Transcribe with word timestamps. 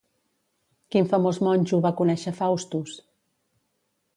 Quin 0.95 1.09
famós 1.11 1.39
monjo 1.47 1.81
va 1.87 1.93
conèixer 2.01 2.33
Faustus? 2.41 2.97